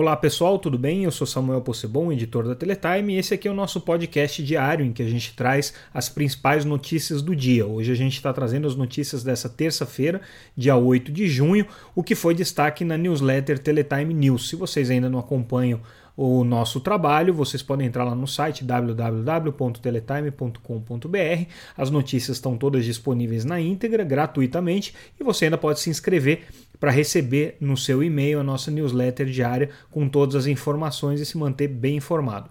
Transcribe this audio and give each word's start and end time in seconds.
Olá 0.00 0.16
pessoal, 0.16 0.60
tudo 0.60 0.78
bem? 0.78 1.02
Eu 1.02 1.10
sou 1.10 1.26
Samuel 1.26 1.60
Possebon, 1.60 2.12
editor 2.12 2.46
da 2.46 2.54
Teletime, 2.54 3.14
e 3.14 3.18
esse 3.18 3.34
aqui 3.34 3.48
é 3.48 3.50
o 3.50 3.54
nosso 3.54 3.80
podcast 3.80 4.40
diário 4.44 4.86
em 4.86 4.92
que 4.92 5.02
a 5.02 5.08
gente 5.08 5.34
traz 5.34 5.74
as 5.92 6.08
principais 6.08 6.64
notícias 6.64 7.20
do 7.20 7.34
dia. 7.34 7.66
Hoje 7.66 7.90
a 7.90 7.96
gente 7.96 8.14
está 8.14 8.32
trazendo 8.32 8.68
as 8.68 8.76
notícias 8.76 9.24
dessa 9.24 9.48
terça-feira, 9.48 10.20
dia 10.56 10.76
8 10.76 11.10
de 11.10 11.26
junho, 11.26 11.66
o 11.96 12.04
que 12.04 12.14
foi 12.14 12.32
destaque 12.32 12.84
na 12.84 12.96
newsletter 12.96 13.58
Teletime 13.58 14.14
News. 14.14 14.48
Se 14.48 14.54
vocês 14.54 14.88
ainda 14.88 15.10
não 15.10 15.18
acompanham 15.18 15.80
o 16.20 16.42
nosso 16.42 16.80
trabalho, 16.80 17.32
vocês 17.32 17.62
podem 17.62 17.86
entrar 17.86 18.02
lá 18.02 18.12
no 18.12 18.26
site 18.26 18.64
www.teletime.com.br. 18.64 21.52
As 21.76 21.90
notícias 21.90 22.38
estão 22.38 22.58
todas 22.58 22.84
disponíveis 22.84 23.44
na 23.44 23.60
íntegra, 23.60 24.02
gratuitamente, 24.02 24.92
e 25.18 25.22
você 25.22 25.44
ainda 25.44 25.56
pode 25.56 25.78
se 25.78 25.88
inscrever 25.88 26.42
para 26.80 26.90
receber 26.90 27.56
no 27.60 27.76
seu 27.76 28.02
e-mail 28.02 28.40
a 28.40 28.42
nossa 28.42 28.68
newsletter 28.68 29.26
diária 29.26 29.70
com 29.92 30.08
todas 30.08 30.34
as 30.34 30.46
informações 30.46 31.20
e 31.20 31.24
se 31.24 31.38
manter 31.38 31.68
bem 31.68 31.98
informado. 31.98 32.50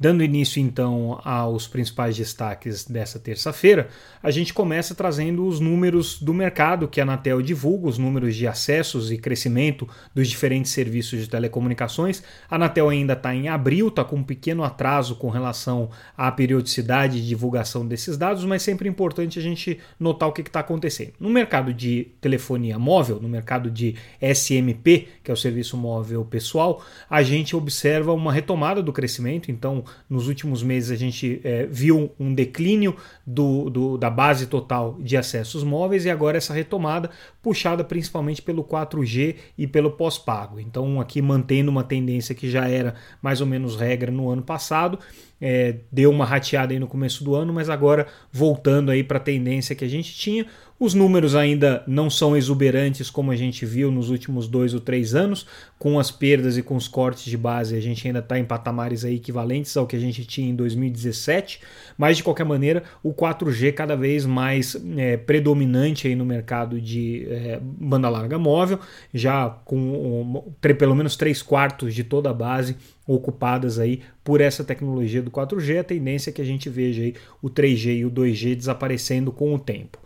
Dando 0.00 0.24
início 0.24 0.62
então 0.62 1.20
aos 1.22 1.68
principais 1.68 2.16
destaques 2.16 2.86
dessa 2.86 3.18
terça-feira, 3.18 3.90
a 4.22 4.30
gente 4.30 4.54
começa 4.54 4.94
trazendo 4.94 5.46
os 5.46 5.60
números 5.60 6.18
do 6.18 6.32
mercado 6.32 6.88
que 6.88 7.00
a 7.00 7.02
Anatel 7.02 7.42
divulga, 7.42 7.86
os 7.86 7.98
números 7.98 8.34
de 8.34 8.46
acessos 8.46 9.12
e 9.12 9.18
crescimento 9.18 9.86
dos 10.14 10.26
diferentes 10.26 10.72
serviços 10.72 11.20
de 11.20 11.28
telecomunicações. 11.28 12.22
A 12.48 12.54
Anatel 12.54 12.88
ainda 12.88 13.12
está 13.12 13.34
em 13.34 13.50
abril, 13.50 13.88
está 13.88 14.02
com 14.02 14.16
um 14.16 14.22
pequeno 14.22 14.64
atraso 14.64 15.16
com 15.16 15.28
relação 15.28 15.90
à 16.16 16.32
periodicidade 16.32 17.20
de 17.20 17.28
divulgação 17.28 17.86
desses 17.86 18.16
dados, 18.16 18.42
mas 18.46 18.62
sempre 18.62 18.88
é 18.88 18.90
importante 18.90 19.38
a 19.38 19.42
gente 19.42 19.78
notar 19.98 20.30
o 20.30 20.32
que 20.32 20.40
está 20.40 20.60
acontecendo. 20.60 21.12
No 21.20 21.28
mercado 21.28 21.74
de 21.74 22.08
telefonia 22.22 22.78
móvel, 22.78 23.20
no 23.20 23.28
mercado 23.28 23.70
de 23.70 23.96
SMP, 24.18 25.08
que 25.22 25.30
é 25.30 25.34
o 25.34 25.36
serviço 25.36 25.76
móvel 25.76 26.24
pessoal, 26.24 26.82
a 27.10 27.22
gente 27.22 27.54
observa 27.54 28.14
uma 28.14 28.32
retomada 28.32 28.82
do 28.82 28.94
crescimento, 28.94 29.50
então 29.50 29.84
nos 30.08 30.28
últimos 30.28 30.62
meses 30.62 30.90
a 30.90 30.96
gente 30.96 31.40
é, 31.44 31.66
viu 31.66 32.10
um 32.18 32.34
declínio 32.34 32.96
do, 33.26 33.70
do, 33.70 33.98
da 33.98 34.10
base 34.10 34.46
total 34.46 34.96
de 35.00 35.16
acessos 35.16 35.62
móveis 35.62 36.04
e 36.04 36.10
agora 36.10 36.38
essa 36.38 36.52
retomada 36.52 37.10
puxada 37.42 37.84
principalmente 37.84 38.42
pelo 38.42 38.64
4G 38.64 39.36
e 39.56 39.66
pelo 39.66 39.92
pós-pago. 39.92 40.58
Então, 40.60 41.00
aqui 41.00 41.20
mantendo 41.22 41.70
uma 41.70 41.84
tendência 41.84 42.34
que 42.34 42.50
já 42.50 42.68
era 42.68 42.94
mais 43.22 43.40
ou 43.40 43.46
menos 43.46 43.76
regra 43.76 44.10
no 44.10 44.28
ano 44.28 44.42
passado 44.42 44.98
é, 45.40 45.76
deu 45.90 46.10
uma 46.10 46.24
rateada 46.24 46.72
aí 46.72 46.78
no 46.78 46.86
começo 46.86 47.24
do 47.24 47.34
ano, 47.34 47.52
mas 47.52 47.70
agora 47.70 48.06
voltando 48.30 48.90
aí 48.90 49.02
para 49.02 49.16
a 49.16 49.20
tendência 49.20 49.74
que 49.74 49.84
a 49.84 49.88
gente 49.88 50.14
tinha. 50.14 50.46
Os 50.80 50.94
números 50.94 51.34
ainda 51.34 51.84
não 51.86 52.08
são 52.08 52.34
exuberantes 52.34 53.10
como 53.10 53.30
a 53.30 53.36
gente 53.36 53.66
viu 53.66 53.90
nos 53.90 54.08
últimos 54.08 54.48
dois 54.48 54.72
ou 54.72 54.80
três 54.80 55.14
anos, 55.14 55.46
com 55.78 55.98
as 55.98 56.10
perdas 56.10 56.56
e 56.56 56.62
com 56.62 56.74
os 56.74 56.88
cortes 56.88 57.24
de 57.24 57.36
base, 57.36 57.76
a 57.76 57.80
gente 57.80 58.06
ainda 58.06 58.20
está 58.20 58.38
em 58.38 58.46
patamares 58.46 59.04
aí 59.04 59.16
equivalentes 59.16 59.76
ao 59.76 59.86
que 59.86 59.94
a 59.94 59.98
gente 59.98 60.24
tinha 60.24 60.48
em 60.48 60.54
2017, 60.54 61.60
mas 61.98 62.16
de 62.16 62.22
qualquer 62.22 62.44
maneira 62.44 62.82
o 63.02 63.12
4G 63.12 63.74
cada 63.74 63.94
vez 63.94 64.24
mais 64.24 64.74
é, 64.96 65.18
predominante 65.18 66.08
aí 66.08 66.14
no 66.14 66.24
mercado 66.24 66.80
de 66.80 67.26
é, 67.28 67.60
banda 67.62 68.08
larga 68.08 68.38
móvel, 68.38 68.80
já 69.12 69.50
com 69.50 69.76
um, 69.76 70.52
pelo 70.62 70.94
menos 70.94 71.14
três 71.14 71.42
quartos 71.42 71.94
de 71.94 72.04
toda 72.04 72.30
a 72.30 72.34
base 72.34 72.76
ocupadas 73.14 73.78
aí 73.78 74.00
por 74.22 74.40
essa 74.40 74.62
tecnologia 74.62 75.20
do 75.20 75.30
4G, 75.30 75.80
a 75.80 75.84
tendência 75.84 76.30
é 76.30 76.32
que 76.32 76.40
a 76.40 76.44
gente 76.44 76.68
veja 76.68 77.02
aí 77.02 77.14
o 77.42 77.50
3G 77.50 77.98
e 77.98 78.04
o 78.04 78.10
2G 78.10 78.54
desaparecendo 78.54 79.32
com 79.32 79.54
o 79.54 79.58
tempo. 79.58 79.98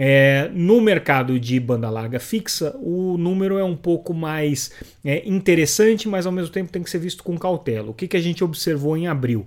É, 0.00 0.48
no 0.54 0.80
mercado 0.80 1.38
de 1.40 1.58
banda 1.58 1.90
larga 1.90 2.20
fixa, 2.20 2.74
o 2.80 3.18
número 3.18 3.58
é 3.58 3.64
um 3.64 3.76
pouco 3.76 4.14
mais 4.14 4.70
é, 5.04 5.28
interessante, 5.28 6.08
mas 6.08 6.24
ao 6.24 6.32
mesmo 6.32 6.52
tempo 6.52 6.70
tem 6.70 6.82
que 6.82 6.90
ser 6.90 7.00
visto 7.00 7.24
com 7.24 7.36
cautela. 7.36 7.90
O 7.90 7.94
que, 7.94 8.06
que 8.06 8.16
a 8.16 8.20
gente 8.20 8.44
observou 8.44 8.96
em 8.96 9.08
abril? 9.08 9.46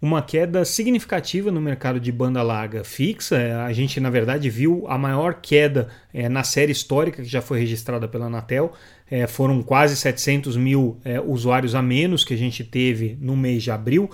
uma 0.00 0.22
queda 0.22 0.64
significativa 0.64 1.50
no 1.50 1.60
mercado 1.60 1.98
de 1.98 2.12
banda 2.12 2.40
larga 2.42 2.84
fixa. 2.84 3.36
É, 3.36 3.52
a 3.52 3.72
gente, 3.72 3.98
na 3.98 4.08
verdade, 4.08 4.48
viu 4.48 4.86
a 4.88 4.96
maior 4.96 5.34
queda 5.34 5.88
é, 6.14 6.28
na 6.28 6.44
série 6.44 6.72
histórica 6.72 7.22
que 7.22 7.28
já 7.28 7.42
foi 7.42 7.58
registrada 7.58 8.06
pela 8.06 8.26
Anatel. 8.26 8.72
É, 9.10 9.26
foram 9.26 9.62
quase 9.62 9.96
700 9.96 10.56
mil 10.56 10.98
é, 11.04 11.20
usuários 11.20 11.74
a 11.74 11.82
menos 11.82 12.24
que 12.24 12.34
a 12.34 12.36
gente 12.36 12.62
teve 12.62 13.16
no 13.20 13.36
mês 13.36 13.62
de 13.62 13.70
abril. 13.70 14.10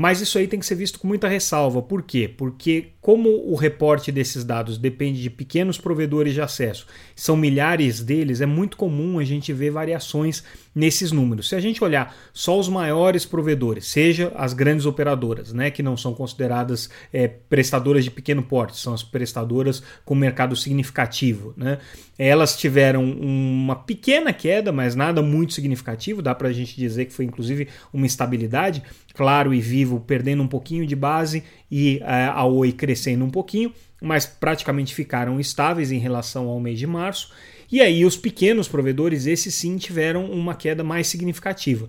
Mas 0.00 0.20
isso 0.20 0.38
aí 0.38 0.46
tem 0.46 0.60
que 0.60 0.66
ser 0.66 0.76
visto 0.76 1.00
com 1.00 1.08
muita 1.08 1.26
ressalva. 1.26 1.82
Por 1.82 2.02
quê? 2.02 2.32
Porque, 2.36 2.90
como 3.00 3.30
o 3.30 3.56
reporte 3.56 4.12
desses 4.12 4.44
dados 4.44 4.78
depende 4.78 5.20
de 5.20 5.28
pequenos 5.28 5.76
provedores 5.76 6.34
de 6.34 6.40
acesso, 6.40 6.86
são 7.16 7.36
milhares 7.36 8.00
deles, 8.00 8.40
é 8.40 8.46
muito 8.46 8.76
comum 8.76 9.18
a 9.18 9.24
gente 9.24 9.52
ver 9.52 9.72
variações 9.72 10.44
nesses 10.78 11.10
números. 11.10 11.48
Se 11.48 11.56
a 11.56 11.60
gente 11.60 11.82
olhar 11.82 12.14
só 12.32 12.56
os 12.56 12.68
maiores 12.68 13.26
provedores, 13.26 13.86
seja 13.86 14.32
as 14.36 14.52
grandes 14.52 14.86
operadoras, 14.86 15.52
né, 15.52 15.72
que 15.72 15.82
não 15.82 15.96
são 15.96 16.14
consideradas 16.14 16.88
é, 17.12 17.26
prestadoras 17.26 18.04
de 18.04 18.12
pequeno 18.12 18.44
porte, 18.44 18.76
são 18.76 18.94
as 18.94 19.02
prestadoras 19.02 19.82
com 20.04 20.14
mercado 20.14 20.54
significativo, 20.54 21.52
né, 21.56 21.78
elas 22.16 22.56
tiveram 22.56 23.04
uma 23.04 23.74
pequena 23.74 24.32
queda, 24.32 24.70
mas 24.70 24.94
nada 24.94 25.20
muito 25.20 25.52
significativo, 25.52 26.22
dá 26.22 26.32
para 26.32 26.48
a 26.48 26.52
gente 26.52 26.76
dizer 26.76 27.06
que 27.06 27.12
foi 27.12 27.24
inclusive 27.24 27.68
uma 27.92 28.06
estabilidade. 28.06 28.82
Claro 29.14 29.52
e 29.52 29.60
Vivo 29.60 29.98
perdendo 29.98 30.44
um 30.44 30.48
pouquinho 30.48 30.86
de 30.86 30.94
base 30.94 31.42
e 31.68 31.98
é, 32.04 32.26
a 32.26 32.44
Oi 32.44 32.70
crescendo 32.70 33.24
um 33.24 33.30
pouquinho, 33.30 33.72
mas 34.00 34.26
praticamente 34.26 34.94
ficaram 34.94 35.40
estáveis 35.40 35.90
em 35.90 35.98
relação 35.98 36.46
ao 36.46 36.60
mês 36.60 36.78
de 36.78 36.86
março. 36.86 37.32
E 37.70 37.80
aí 37.80 38.04
os 38.04 38.16
pequenos 38.16 38.66
provedores, 38.66 39.26
esses 39.26 39.54
sim 39.54 39.76
tiveram 39.76 40.30
uma 40.30 40.54
queda 40.54 40.82
mais 40.82 41.06
significativa. 41.06 41.88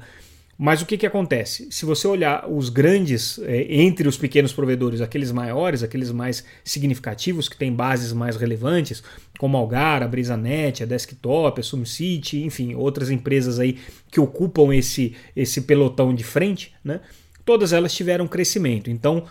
Mas 0.62 0.82
o 0.82 0.86
que, 0.86 0.98
que 0.98 1.06
acontece? 1.06 1.70
Se 1.72 1.86
você 1.86 2.06
olhar 2.06 2.46
os 2.52 2.68
grandes, 2.68 3.40
é, 3.44 3.66
entre 3.76 4.10
os 4.10 4.18
pequenos 4.18 4.52
provedores, 4.52 5.00
aqueles 5.00 5.32
maiores, 5.32 5.84
aqueles 5.84 6.12
mais 6.12 6.44
significativos, 6.66 7.48
que 7.48 7.56
têm 7.56 7.72
bases 7.72 8.12
mais 8.12 8.36
relevantes, 8.36 9.02
como 9.38 9.56
a 9.56 9.62
Algar, 9.62 10.04
a 10.04 10.08
BrisaNet, 10.08 10.84
a 10.84 10.86
Desktop, 10.86 11.62
a 11.62 11.64
SumCity, 11.64 12.44
enfim, 12.44 12.76
outras 12.76 13.10
empresas 13.10 13.58
aí 13.58 13.78
que 14.12 14.20
ocupam 14.20 14.76
esse, 14.76 15.16
esse 15.34 15.62
pelotão 15.62 16.14
de 16.14 16.26
frente, 16.26 16.74
né? 16.84 17.00
Todas 17.50 17.74
elas 17.74 17.96
tiveram 17.96 18.28
crescimento. 18.28 18.92
Então, 18.92 19.24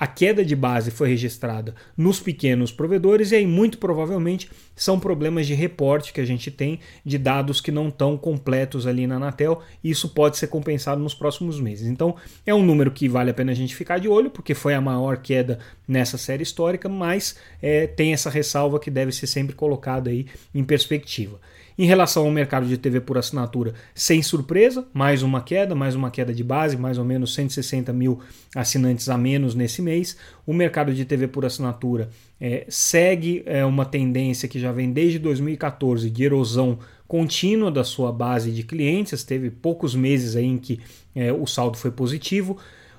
a 0.00 0.06
queda 0.06 0.42
de 0.42 0.56
base 0.56 0.90
foi 0.90 1.10
registrada 1.10 1.74
nos 1.94 2.18
pequenos 2.18 2.72
provedores 2.72 3.32
e 3.32 3.36
aí 3.36 3.46
muito 3.46 3.76
provavelmente 3.76 4.50
são 4.74 4.98
problemas 4.98 5.46
de 5.46 5.52
reporte 5.52 6.10
que 6.10 6.20
a 6.22 6.24
gente 6.24 6.50
tem 6.50 6.80
de 7.04 7.18
dados 7.18 7.60
que 7.60 7.70
não 7.70 7.88
estão 7.88 8.16
completos 8.16 8.86
ali 8.86 9.06
na 9.06 9.16
Anatel 9.16 9.60
e 9.84 9.90
isso 9.90 10.08
pode 10.08 10.38
ser 10.38 10.46
compensado 10.46 11.02
nos 11.02 11.12
próximos 11.12 11.60
meses. 11.60 11.86
Então, 11.86 12.16
é 12.46 12.54
um 12.54 12.64
número 12.64 12.90
que 12.90 13.10
vale 13.10 13.30
a 13.30 13.34
pena 13.34 13.52
a 13.52 13.54
gente 13.54 13.76
ficar 13.76 13.98
de 13.98 14.08
olho 14.08 14.30
porque 14.30 14.54
foi 14.54 14.72
a 14.72 14.80
maior 14.80 15.18
queda 15.18 15.58
nessa 15.86 16.16
série 16.16 16.44
histórica, 16.44 16.88
mas 16.88 17.36
é, 17.60 17.86
tem 17.86 18.14
essa 18.14 18.30
ressalva 18.30 18.80
que 18.80 18.90
deve 18.90 19.12
ser 19.12 19.26
sempre 19.26 19.54
colocada 19.54 20.08
aí 20.08 20.24
em 20.54 20.64
perspectiva. 20.64 21.38
Em 21.78 21.84
relação 21.84 22.24
ao 22.24 22.30
mercado 22.30 22.66
de 22.66 22.78
TV 22.78 23.02
por 23.02 23.18
assinatura, 23.18 23.74
sem 23.94 24.22
surpresa, 24.22 24.86
mais 24.94 25.22
uma 25.22 25.42
queda, 25.42 25.74
mais 25.74 25.94
uma 25.94 26.10
queda 26.10 26.32
de 26.32 26.42
base, 26.42 26.74
mais 26.74 26.96
ou 26.96 27.04
menos 27.04 27.34
160 27.34 27.92
mil 27.92 28.18
assinantes 28.54 29.10
a 29.10 29.18
menos 29.18 29.54
nesse 29.54 29.82
mês. 29.82 30.16
O 30.46 30.54
mercado 30.54 30.94
de 30.94 31.04
TV 31.04 31.28
por 31.28 31.44
assinatura 31.44 32.08
é, 32.40 32.64
segue 32.70 33.42
é, 33.44 33.62
uma 33.62 33.84
tendência 33.84 34.48
que 34.48 34.58
já 34.58 34.72
vem 34.72 34.90
desde 34.90 35.18
2014 35.18 36.08
de 36.08 36.24
erosão 36.24 36.78
contínua 37.06 37.70
da 37.70 37.84
sua 37.84 38.10
base 38.10 38.52
de 38.52 38.62
clientes. 38.62 39.22
Teve 39.22 39.50
poucos 39.50 39.94
meses 39.94 40.34
aí 40.34 40.46
em 40.46 40.56
que 40.56 40.80
é, 41.14 41.30
o 41.30 41.46
saldo 41.46 41.76
foi 41.76 41.90
positivo. 41.90 42.56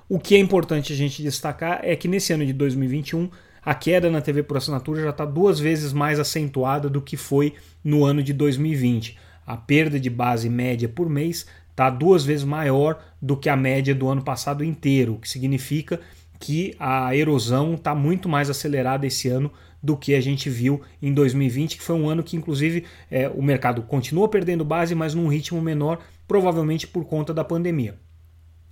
O 0.08 0.20
que 0.20 0.36
é 0.36 0.38
importante 0.38 0.94
a 0.94 0.96
gente 0.96 1.24
destacar 1.24 1.80
é 1.82 1.96
que 1.96 2.08
nesse 2.08 2.32
ano 2.32 2.46
de 2.46 2.54
2021 2.54 3.28
a 3.68 3.76
queda 3.76 4.10
na 4.10 4.22
TV 4.22 4.44
por 4.44 4.56
assinatura 4.56 5.02
já 5.02 5.10
está 5.10 5.26
duas 5.26 5.60
vezes 5.60 5.92
mais 5.92 6.22
acentuada 6.22 6.90
do 6.90 7.02
que 7.02 7.18
foi 7.18 7.54
no 7.84 8.06
ano 8.06 8.24
de 8.24 8.32
2020. 8.32 9.18
A 9.46 9.58
perda 9.58 10.00
de 10.00 10.10
base 10.10 10.50
média 10.50 10.88
por 10.88 11.10
mês 11.10 11.46
está 11.70 11.90
duas 11.90 12.24
vezes 12.24 12.46
maior 12.46 12.98
do 13.22 13.36
que 13.36 13.50
a 13.50 13.58
média 13.58 13.94
do 13.94 14.08
ano 14.08 14.24
passado 14.24 14.64
inteiro, 14.64 15.16
o 15.16 15.20
que 15.20 15.28
significa 15.28 16.00
que 16.40 16.76
a 16.80 17.14
erosão 17.14 17.74
está 17.74 17.94
muito 17.94 18.30
mais 18.30 18.50
acelerada 18.50 19.06
esse 19.06 19.28
ano 19.28 19.52
do 19.84 19.98
que 19.98 20.16
a 20.16 20.22
gente 20.22 20.50
viu 20.50 20.82
em 21.02 21.14
2020, 21.14 21.76
que 21.76 21.84
foi 21.84 21.98
um 21.98 22.08
ano 22.08 22.24
que, 22.24 22.38
inclusive, 22.38 22.86
é, 23.12 23.28
o 23.28 23.44
mercado 23.44 23.82
continua 23.82 24.30
perdendo 24.30 24.64
base, 24.64 24.96
mas 24.96 25.14
num 25.14 25.28
ritmo 25.28 25.62
menor, 25.62 26.00
provavelmente 26.26 26.88
por 26.88 27.04
conta 27.04 27.34
da 27.34 27.44
pandemia. 27.44 28.00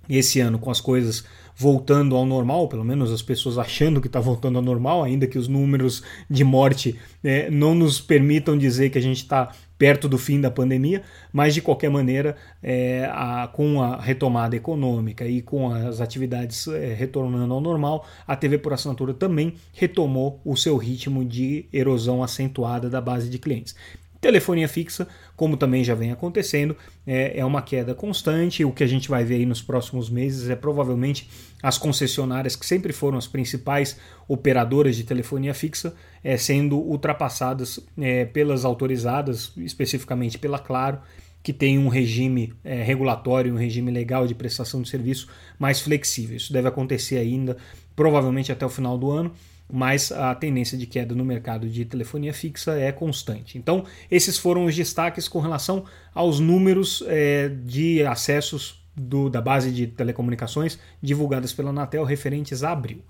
Esse 0.08 0.40
ano, 0.40 0.58
com 0.58 0.70
as 0.70 0.80
coisas 0.80 1.24
voltando 1.56 2.14
ao 2.14 2.26
normal, 2.26 2.68
pelo 2.68 2.84
menos 2.84 3.10
as 3.10 3.22
pessoas 3.22 3.56
achando 3.56 4.00
que 4.00 4.08
está 4.08 4.20
voltando 4.20 4.56
ao 4.56 4.62
normal, 4.62 5.02
ainda 5.02 5.26
que 5.26 5.38
os 5.38 5.48
números 5.48 6.02
de 6.28 6.44
morte 6.44 6.98
né, 7.22 7.48
não 7.48 7.74
nos 7.74 7.98
permitam 7.98 8.58
dizer 8.58 8.90
que 8.90 8.98
a 8.98 9.02
gente 9.02 9.22
está 9.22 9.50
perto 9.78 10.08
do 10.08 10.18
fim 10.18 10.40
da 10.40 10.50
pandemia, 10.50 11.02
mas 11.32 11.54
de 11.54 11.62
qualquer 11.62 11.90
maneira, 11.90 12.36
é, 12.62 13.08
a, 13.12 13.48
com 13.52 13.82
a 13.82 14.00
retomada 14.00 14.56
econômica 14.56 15.26
e 15.26 15.42
com 15.42 15.70
as 15.70 16.00
atividades 16.00 16.66
é, 16.68 16.94
retornando 16.94 17.52
ao 17.52 17.60
normal, 17.60 18.06
a 18.26 18.36
TV 18.36 18.58
por 18.58 18.72
assinatura 18.72 19.12
também 19.12 19.54
retomou 19.72 20.40
o 20.44 20.56
seu 20.56 20.76
ritmo 20.76 21.24
de 21.24 21.66
erosão 21.72 22.22
acentuada 22.22 22.88
da 22.88 23.00
base 23.00 23.28
de 23.28 23.38
clientes. 23.38 23.74
Telefonia 24.20 24.68
fixa, 24.68 25.06
como 25.36 25.56
também 25.56 25.84
já 25.84 25.94
vem 25.94 26.10
acontecendo, 26.10 26.76
é, 27.06 27.38
é, 27.38 27.44
uma 27.44 27.62
queda 27.62 27.94
constante. 27.94 28.64
O 28.64 28.72
que 28.72 28.82
a 28.82 28.86
gente 28.86 29.08
vai 29.08 29.24
ver 29.24 29.36
aí 29.36 29.46
nos 29.46 29.62
próximos 29.62 30.08
meses 30.08 30.48
é 30.48 30.56
provavelmente 30.56 31.28
as 31.62 31.78
concessionárias, 31.78 32.56
que 32.56 32.64
sempre 32.64 32.92
foram 32.92 33.18
as 33.18 33.26
principais 33.26 33.98
operadoras 34.26 34.96
de 34.96 35.04
telefonia 35.04 35.54
fixa, 35.54 35.94
é, 36.24 36.36
sendo 36.36 36.76
ultrapassadas 36.78 37.80
é, 37.98 38.24
pelas 38.24 38.64
autorizadas, 38.64 39.52
especificamente 39.56 40.38
pela 40.38 40.58
Claro, 40.58 40.98
que 41.46 41.52
tem 41.52 41.78
um 41.78 41.86
regime 41.86 42.52
é, 42.64 42.82
regulatório, 42.82 43.54
um 43.54 43.56
regime 43.56 43.88
legal 43.92 44.26
de 44.26 44.34
prestação 44.34 44.82
de 44.82 44.88
serviço 44.88 45.28
mais 45.56 45.80
flexível. 45.80 46.36
Isso 46.36 46.52
deve 46.52 46.66
acontecer 46.66 47.18
ainda, 47.18 47.56
provavelmente 47.94 48.50
até 48.50 48.66
o 48.66 48.68
final 48.68 48.98
do 48.98 49.12
ano 49.12 49.32
mas 49.68 50.12
a 50.12 50.32
tendência 50.32 50.78
de 50.78 50.86
queda 50.86 51.12
no 51.12 51.24
mercado 51.24 51.68
de 51.68 51.84
telefonia 51.84 52.32
fixa 52.32 52.78
é 52.78 52.92
constante. 52.92 53.58
Então, 53.58 53.84
esses 54.08 54.38
foram 54.38 54.64
os 54.64 54.76
destaques 54.76 55.26
com 55.26 55.40
relação 55.40 55.84
aos 56.14 56.38
números 56.38 57.02
é, 57.08 57.48
de 57.48 58.04
acessos 58.06 58.80
do, 58.94 59.28
da 59.28 59.40
base 59.40 59.72
de 59.72 59.88
telecomunicações 59.88 60.78
divulgadas 61.02 61.52
pela 61.52 61.70
Anatel 61.70 62.04
referentes 62.04 62.62
a 62.62 62.70
abril. 62.70 63.02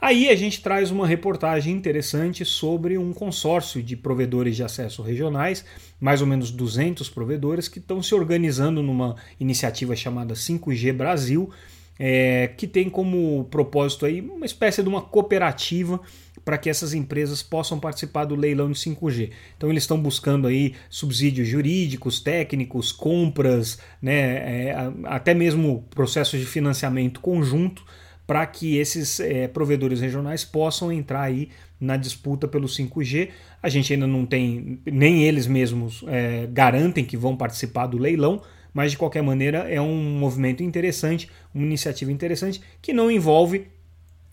Aí 0.00 0.28
a 0.28 0.36
gente 0.36 0.60
traz 0.60 0.90
uma 0.90 1.06
reportagem 1.06 1.74
interessante 1.74 2.44
sobre 2.44 2.98
um 2.98 3.12
consórcio 3.12 3.82
de 3.82 3.96
provedores 3.96 4.54
de 4.54 4.62
acesso 4.62 5.02
regionais, 5.02 5.64
mais 5.98 6.20
ou 6.20 6.26
menos 6.26 6.50
200 6.50 7.08
provedores, 7.08 7.66
que 7.66 7.78
estão 7.78 8.02
se 8.02 8.14
organizando 8.14 8.82
numa 8.82 9.16
iniciativa 9.40 9.96
chamada 9.96 10.34
5G 10.34 10.92
Brasil, 10.92 11.50
é, 11.98 12.48
que 12.56 12.66
tem 12.66 12.90
como 12.90 13.44
propósito 13.50 14.04
aí 14.04 14.20
uma 14.20 14.44
espécie 14.44 14.82
de 14.82 14.88
uma 14.88 15.00
cooperativa 15.00 15.98
para 16.44 16.58
que 16.58 16.68
essas 16.68 16.92
empresas 16.92 17.42
possam 17.42 17.80
participar 17.80 18.26
do 18.26 18.36
leilão 18.36 18.70
de 18.70 18.78
5G. 18.78 19.30
Então 19.56 19.70
eles 19.70 19.82
estão 19.82 19.98
buscando 19.98 20.46
aí 20.46 20.74
subsídios 20.90 21.48
jurídicos, 21.48 22.20
técnicos, 22.20 22.92
compras, 22.92 23.78
né, 24.00 24.68
é, 24.68 24.76
até 25.04 25.32
mesmo 25.32 25.84
processos 25.90 26.38
de 26.38 26.46
financiamento 26.46 27.18
conjunto 27.18 27.82
para 28.26 28.44
que 28.46 28.76
esses 28.76 29.20
é, 29.20 29.46
provedores 29.46 30.00
regionais 30.00 30.44
possam 30.44 30.90
entrar 30.90 31.22
aí 31.22 31.50
na 31.80 31.96
disputa 31.96 32.48
pelo 32.48 32.66
5G. 32.66 33.30
A 33.62 33.68
gente 33.68 33.92
ainda 33.92 34.06
não 34.06 34.26
tem, 34.26 34.80
nem 34.84 35.22
eles 35.22 35.46
mesmos 35.46 36.04
é, 36.08 36.48
garantem 36.50 37.04
que 37.04 37.16
vão 37.16 37.36
participar 37.36 37.86
do 37.86 37.98
leilão, 37.98 38.42
mas 38.74 38.90
de 38.90 38.98
qualquer 38.98 39.22
maneira 39.22 39.58
é 39.70 39.80
um 39.80 40.18
movimento 40.18 40.62
interessante, 40.62 41.30
uma 41.54 41.64
iniciativa 41.64 42.10
interessante 42.10 42.60
que 42.82 42.92
não 42.92 43.10
envolve 43.10 43.68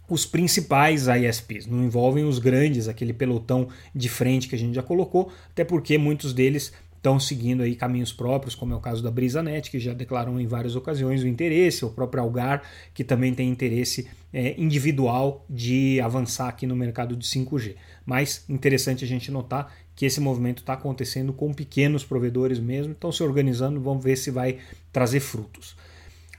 os 0.10 0.26
principais 0.26 1.08
ISPs, 1.08 1.66
não 1.66 1.84
envolvem 1.84 2.26
os 2.26 2.40
grandes, 2.40 2.88
aquele 2.88 3.14
pelotão 3.14 3.70
de 3.96 4.10
frente 4.10 4.50
que 4.50 4.56
a 4.56 4.58
gente 4.58 4.76
já 4.76 4.84
colocou, 4.84 5.32
até 5.52 5.64
porque 5.64 5.98
muitos 5.98 6.34
deles 6.34 6.74
estão 7.04 7.20
seguindo 7.20 7.64
aí 7.64 7.76
caminhos 7.76 8.14
próprios, 8.14 8.56
como 8.56 8.72
é 8.72 8.78
o 8.78 8.80
caso 8.80 9.04
da 9.04 9.12
BrisaNet, 9.12 9.70
que 9.70 9.78
já 9.78 9.94
declarou 9.94 10.40
em 10.40 10.48
várias 10.48 10.74
ocasiões 10.74 11.22
o 11.22 11.28
interesse, 11.28 11.84
o 11.84 11.90
próprio 11.90 12.24
Algar, 12.24 12.64
que 12.94 13.04
também 13.04 13.34
tem 13.34 13.50
interesse 13.50 14.08
é, 14.32 14.56
individual 14.58 15.46
de 15.50 16.00
avançar 16.00 16.48
aqui 16.48 16.66
no 16.66 16.78
mercado 16.78 17.18
de 17.18 17.28
5G. 17.28 17.76
Mas 18.06 18.46
interessante 18.48 19.04
a 19.04 19.08
gente 19.08 19.30
notar 19.30 19.76
que 19.94 20.06
esse 20.06 20.22
movimento 20.22 20.60
está 20.60 20.74
acontecendo 20.74 21.34
com 21.34 21.54
pequenos 21.54 22.06
provedores 22.06 22.58
mesmo, 22.58 22.94
estão 22.94 23.12
se 23.12 23.22
organizando, 23.22 23.82
vamos 23.82 24.02
ver 24.02 24.16
se 24.16 24.32
vai 24.32 24.60
trazer 24.94 25.20
frutos. 25.20 25.76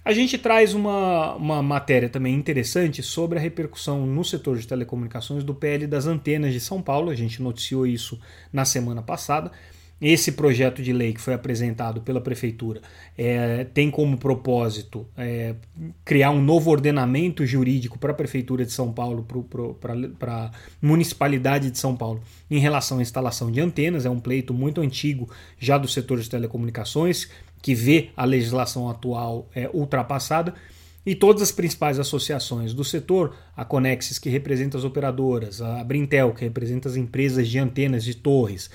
A 0.03 0.15
gente 0.15 0.39
traz 0.39 0.73
uma, 0.73 1.35
uma 1.35 1.63
matéria 1.63 2.09
também 2.09 2.35
interessante 2.35 3.03
sobre 3.03 3.39
a 3.39 3.43
repercussão 3.43 4.07
no 4.07 4.25
setor 4.25 4.57
de 4.57 4.67
telecomunicações 4.67 5.45
do 5.45 5.55
PL 5.55 5.87
das 5.87 6.07
antenas 6.07 6.55
de 6.55 6.61
São 6.61 6.81
Paulo. 6.81 7.11
A 7.11 7.15
gente 7.15 7.43
noticiou 7.43 7.87
isso 7.87 8.19
na 8.51 8.65
semana 8.65 9.03
passada. 9.03 9.53
Esse 10.01 10.33
projeto 10.33 10.83
de 10.83 10.93
lei 10.93 11.13
que 11.13 11.21
foi 11.21 11.35
apresentado 11.35 12.01
pela 12.01 12.21
Prefeitura 12.21 12.83
é, 13.17 13.65
tem 13.65 13.91
como 13.91 14.19
propósito 14.19 15.07
é, 15.17 15.55
criar 16.05 16.31
um 16.31 16.43
novo 16.43 16.71
ordenamento 16.71 17.47
jurídico 17.47 17.99
para 17.99 18.11
a 18.11 18.15
Prefeitura 18.15 18.65
de 18.65 18.73
São 18.73 18.93
Paulo, 18.93 19.27
para 20.19 20.35
a 20.35 20.51
Municipalidade 20.83 21.71
de 21.71 21.79
São 21.79 21.97
Paulo, 21.97 22.21
em 22.51 22.59
relação 22.59 22.99
à 22.99 23.03
instalação 23.03 23.51
de 23.51 23.61
antenas. 23.61 24.05
É 24.05 24.11
um 24.11 24.21
pleito 24.21 24.53
muito 24.53 24.81
antigo 24.81 25.31
já 25.59 25.79
do 25.79 25.87
setor 25.87 26.21
de 26.21 26.29
telecomunicações, 26.29 27.29
que 27.63 27.75
vê 27.75 28.11
a 28.17 28.25
legislação 28.25 28.91
atual 28.91 29.49
é, 29.55 29.71
ultrapassada. 29.73 30.55
E 31.07 31.15
todas 31.15 31.43
as 31.43 31.53
principais 31.53 31.99
associações 31.99 32.73
do 32.73 32.83
setor, 32.83 33.37
a 33.55 33.65
Conexis, 33.65 34.19
que 34.19 34.31
representa 34.31 34.79
as 34.79 34.85
operadoras, 34.85 35.61
a 35.61 35.85
Brintel, 35.85 36.33
que 36.33 36.45
representa 36.45 36.89
as 36.89 36.97
empresas 36.97 37.47
de 37.47 37.59
antenas 37.59 38.05
de 38.05 38.15
torres, 38.15 38.71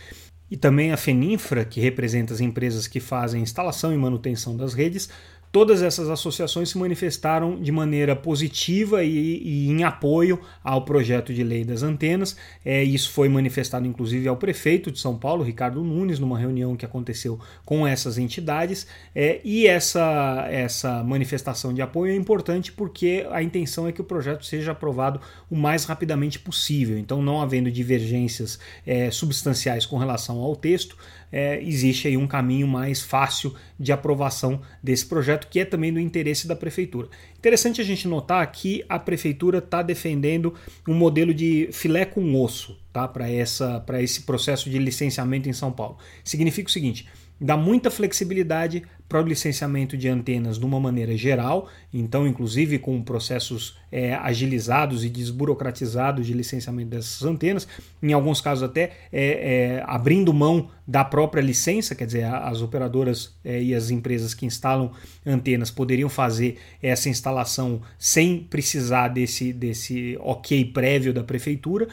e 0.50 0.58
também 0.58 0.92
a 0.92 0.98
Feninfra, 0.98 1.64
que 1.64 1.80
representa 1.80 2.34
as 2.34 2.42
empresas 2.42 2.88
que 2.88 3.00
fazem 3.00 3.42
instalação 3.42 3.94
e 3.94 3.98
manutenção 3.98 4.58
das 4.58 4.74
redes, 4.74 5.10
Todas 5.52 5.82
essas 5.82 6.10
associações 6.12 6.70
se 6.70 6.78
manifestaram 6.78 7.60
de 7.60 7.72
maneira 7.72 8.16
positiva 8.16 9.04
e, 9.04 9.42
e 9.44 9.68
em 9.68 9.84
apoio 9.84 10.40
ao 10.64 10.84
projeto 10.86 11.34
de 11.34 11.44
lei 11.44 11.66
das 11.66 11.82
antenas. 11.82 12.38
É, 12.64 12.84
isso 12.84 13.12
foi 13.12 13.28
manifestado 13.28 13.88
inclusive 13.88 14.28
ao 14.28 14.38
prefeito 14.38 14.92
de 14.92 15.00
São 15.00 15.18
Paulo, 15.18 15.44
Ricardo 15.44 15.84
Nunes, 15.84 16.20
numa 16.20 16.38
reunião 16.38 16.76
que 16.76 16.86
aconteceu 16.86 17.40
com 17.66 17.88
essas 17.88 18.20
entidades. 18.20 18.86
É, 19.16 19.42
e 19.44 19.66
essa, 19.66 20.46
essa 20.52 21.04
manifestação 21.04 21.74
de 21.74 21.82
apoio 21.82 22.12
é 22.12 22.16
importante 22.16 22.72
porque 22.72 23.26
a 23.32 23.42
intenção 23.42 23.88
é 23.88 23.92
que 23.92 24.02
o 24.02 24.04
projeto 24.04 24.46
seja 24.46 24.74
aprovado 24.74 25.20
o 25.50 25.56
mais 25.56 25.84
rapidamente 25.84 26.38
possível. 26.38 26.96
Então, 26.96 27.24
não 27.24 27.42
havendo 27.42 27.72
divergências 27.72 28.60
é, 28.86 29.10
substanciais 29.10 29.86
com 29.86 29.98
relação 29.98 30.38
ao 30.40 30.56
texto, 30.56 30.96
é, 31.32 31.62
existe 31.62 32.08
aí 32.08 32.18
um 32.18 32.28
caminho 32.28 32.68
mais 32.68 33.02
fácil 33.02 33.54
de 33.80 33.92
aprovação 33.92 34.62
desse 34.84 35.06
projeto, 35.06 35.48
que 35.50 35.60
é 35.60 35.66
também 35.66 35.94
do 35.94 36.00
interesse 36.00 36.48
da 36.48 36.56
prefeitura. 36.56 37.08
Interessante 37.38 37.80
a 37.80 37.84
gente 37.84 38.08
notar 38.08 38.52
que 38.52 38.84
a 38.90 39.00
prefeitura 39.00 39.60
está 39.60 39.82
defendendo 39.82 40.54
um 40.88 40.94
modelo 40.94 41.34
de 41.34 41.70
filé 41.72 42.04
com 42.04 42.36
osso 42.42 42.78
tá, 42.92 43.08
para 43.08 43.32
esse 43.32 44.22
processo 44.24 44.70
de 44.70 44.78
licenciamento 44.78 45.48
em 45.48 45.54
São 45.54 45.72
Paulo. 45.72 45.98
Significa 46.24 46.68
o 46.68 46.72
seguinte: 46.72 47.08
dá 47.40 47.56
muita 47.56 47.90
flexibilidade 47.90 48.84
para 49.10 49.24
o 49.24 49.28
licenciamento 49.28 49.98
de 49.98 50.08
antenas 50.08 50.60
de 50.60 50.66
uma 50.66 50.80
maneira 50.80 51.18
geral, 51.18 51.68
então, 51.92 52.28
inclusive 52.28 52.78
com 52.78 53.02
processos 53.02 53.76
é, 53.92 54.14
agilizados 54.14 55.04
e 55.04 55.10
desburocratizados 55.10 56.28
de 56.28 56.34
licenciamento 56.34 56.92
dessas 56.92 57.24
antenas, 57.24 57.68
em 58.04 58.14
alguns 58.14 58.40
casos 58.40 58.64
até 58.64 58.92
é, 59.12 59.80
é, 59.82 59.84
abrindo 59.88 60.32
mão 60.32 60.70
da 60.88 61.04
própria 61.04 61.42
licença, 61.42 61.96
quer 61.96 62.06
dizer, 62.06 62.26
as 62.26 62.62
operadoras 62.62 63.36
é, 63.44 63.60
e 63.60 63.74
as 63.74 63.90
empresas 63.90 64.36
que 64.36 64.46
instalam 64.46 64.92
antenas 65.26 65.72
poderiam 65.72 66.10
fazer 66.10 66.58
essa 66.82 67.10
instalação 67.10 67.82
sem 67.98 68.44
precisar 68.44 69.08
desse, 69.08 69.52
desse 69.52 70.18
ok 70.22 70.66
prévio 70.66 71.12
da 71.12 71.24
prefeitura. 71.24 71.88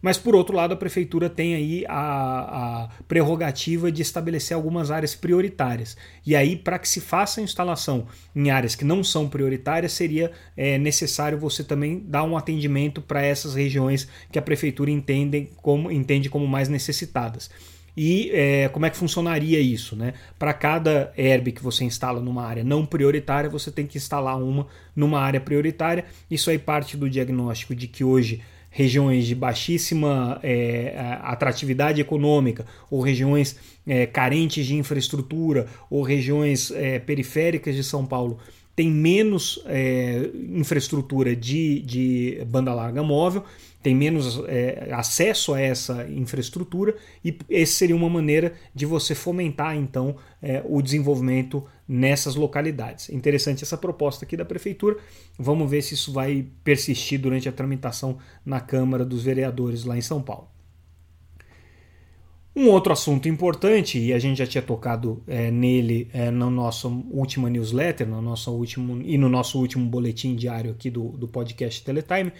Mas, 0.00 0.18
por 0.18 0.34
outro 0.34 0.54
lado, 0.54 0.74
a 0.74 0.76
prefeitura 0.76 1.28
tem 1.28 1.54
aí 1.54 1.84
a, 1.88 2.84
a 2.84 2.88
prerrogativa 3.08 3.90
de 3.90 4.02
estabelecer 4.02 4.54
algumas 4.54 4.90
áreas 4.90 5.14
prioritárias. 5.14 5.96
E 6.24 6.36
aí, 6.36 6.56
para 6.56 6.78
que 6.78 6.88
se 6.88 7.00
faça 7.00 7.40
a 7.40 7.44
instalação 7.44 8.06
em 8.34 8.50
áreas 8.50 8.74
que 8.74 8.84
não 8.84 9.02
são 9.02 9.28
prioritárias, 9.28 9.92
seria 9.92 10.30
é, 10.56 10.78
necessário 10.78 11.38
você 11.38 11.64
também 11.64 12.02
dar 12.06 12.22
um 12.22 12.36
atendimento 12.36 13.00
para 13.00 13.22
essas 13.22 13.54
regiões 13.54 14.08
que 14.30 14.38
a 14.38 14.42
prefeitura 14.42 14.90
entende 14.90 15.48
como, 15.56 15.90
entende 15.90 16.28
como 16.28 16.46
mais 16.46 16.68
necessitadas. 16.68 17.50
E 17.96 18.30
é, 18.34 18.68
como 18.68 18.84
é 18.84 18.90
que 18.90 18.96
funcionaria 18.96 19.58
isso? 19.58 19.96
Né? 19.96 20.12
Para 20.38 20.52
cada 20.52 21.12
herb 21.16 21.50
que 21.50 21.62
você 21.62 21.82
instala 21.82 22.20
numa 22.20 22.44
área 22.44 22.62
não 22.62 22.84
prioritária, 22.84 23.48
você 23.48 23.70
tem 23.70 23.86
que 23.86 23.96
instalar 23.96 24.36
uma 24.36 24.66
numa 24.94 25.18
área 25.18 25.40
prioritária. 25.40 26.04
Isso 26.30 26.50
aí 26.50 26.58
parte 26.58 26.96
do 26.96 27.08
diagnóstico 27.08 27.74
de 27.74 27.88
que 27.88 28.04
hoje 28.04 28.42
regiões 28.76 29.26
de 29.26 29.34
baixíssima 29.34 30.38
é, 30.42 30.94
atratividade 31.22 31.98
econômica, 31.98 32.66
ou 32.90 33.00
regiões 33.00 33.56
é, 33.86 34.04
carentes 34.04 34.66
de 34.66 34.74
infraestrutura, 34.74 35.66
ou 35.88 36.02
regiões 36.02 36.70
é, 36.72 36.98
periféricas 36.98 37.74
de 37.74 37.82
São 37.82 38.04
Paulo, 38.04 38.38
tem 38.76 38.90
menos 38.90 39.60
é, 39.66 40.30
infraestrutura 40.50 41.34
de, 41.34 41.80
de 41.80 42.44
banda 42.46 42.72
larga 42.72 43.02
móvel 43.02 43.42
tem 43.86 43.94
menos 43.94 44.42
é, 44.48 44.88
acesso 44.90 45.54
a 45.54 45.60
essa 45.60 46.08
infraestrutura 46.10 46.96
e 47.24 47.38
essa 47.48 47.74
seria 47.74 47.94
uma 47.94 48.10
maneira 48.10 48.52
de 48.74 48.84
você 48.84 49.14
fomentar 49.14 49.76
então 49.76 50.16
é, 50.42 50.60
o 50.68 50.82
desenvolvimento 50.82 51.64
nessas 51.86 52.34
localidades. 52.34 53.08
Interessante 53.10 53.62
essa 53.62 53.78
proposta 53.78 54.24
aqui 54.24 54.36
da 54.36 54.44
prefeitura. 54.44 54.96
Vamos 55.38 55.70
ver 55.70 55.82
se 55.82 55.94
isso 55.94 56.12
vai 56.12 56.46
persistir 56.64 57.20
durante 57.20 57.48
a 57.48 57.52
tramitação 57.52 58.18
na 58.44 58.58
Câmara 58.58 59.04
dos 59.04 59.22
Vereadores 59.22 59.84
lá 59.84 59.96
em 59.96 60.02
São 60.02 60.20
Paulo. 60.20 60.48
Um 62.58 62.70
outro 62.70 62.90
assunto 62.90 63.28
importante, 63.28 63.98
e 63.98 64.14
a 64.14 64.18
gente 64.18 64.38
já 64.38 64.46
tinha 64.46 64.62
tocado 64.62 65.22
é, 65.26 65.50
nele 65.50 66.08
é, 66.10 66.30
na 66.30 66.48
nossa 66.48 66.88
última 66.88 67.50
newsletter 67.50 68.08
no 68.08 68.22
nosso 68.22 68.50
último, 68.50 69.02
e 69.02 69.18
no 69.18 69.28
nosso 69.28 69.60
último 69.60 69.84
boletim 69.84 70.34
diário 70.34 70.70
aqui 70.70 70.88
do, 70.88 71.08
do 71.08 71.28
podcast 71.28 71.84
Teletime, 71.84 72.32